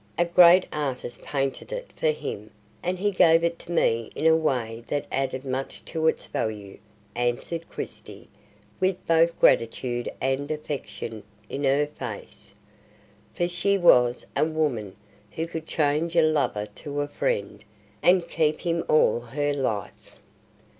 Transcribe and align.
A 0.17 0.25
great 0.25 0.65
artist 0.73 1.21
painted 1.21 1.71
it 1.71 1.91
for 1.95 2.09
him, 2.09 2.49
and 2.81 2.97
he 2.97 3.11
gave 3.11 3.43
it 3.43 3.59
to 3.59 3.71
me 3.71 4.11
in 4.15 4.25
a 4.25 4.35
way 4.35 4.83
that 4.87 5.05
added 5.11 5.45
much 5.45 5.85
to 5.85 6.07
its 6.07 6.25
value," 6.25 6.79
answered 7.15 7.69
Christie, 7.69 8.27
with 8.79 9.05
both 9.05 9.39
gratitude 9.39 10.09
and 10.19 10.49
affection 10.49 11.21
in 11.49 11.65
her 11.65 11.85
face; 11.85 12.55
for 13.35 13.47
she 13.47 13.77
was 13.77 14.25
a 14.35 14.43
woman 14.43 14.95
who 15.33 15.45
could 15.47 15.67
change 15.67 16.15
a 16.15 16.23
lover 16.23 16.65
to 16.77 17.01
a 17.01 17.07
friend, 17.07 17.63
and 18.01 18.27
keep 18.27 18.61
him 18.61 18.83
all 18.89 19.19
her 19.19 19.53
life. 19.53 20.15